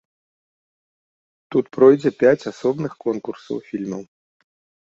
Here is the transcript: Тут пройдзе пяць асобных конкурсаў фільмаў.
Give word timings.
Тут 1.55 1.65
пройдзе 1.77 2.11
пяць 2.23 2.47
асобных 2.53 2.91
конкурсаў 3.07 3.55
фільмаў. 3.69 4.03